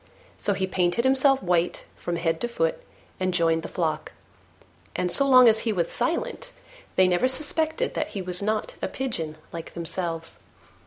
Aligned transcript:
So 0.35 0.55
he 0.55 0.65
painted 0.65 1.05
himself 1.05 1.43
white 1.43 1.85
from 1.95 2.15
head 2.15 2.41
to 2.41 2.47
foot 2.47 2.81
and 3.19 3.31
joined 3.31 3.61
the 3.61 3.69
flock; 3.69 4.13
and, 4.95 5.11
so 5.11 5.27
long 5.27 5.47
as 5.47 5.59
he 5.59 5.71
was 5.71 5.91
silent, 5.91 6.51
they 6.95 7.07
never 7.07 7.27
suspected 7.27 7.93
that 7.93 8.07
he 8.17 8.21
was 8.23 8.41
not 8.41 8.73
a 8.81 8.87
pigeon 8.87 9.37
like 9.53 9.75
themselves. 9.75 10.39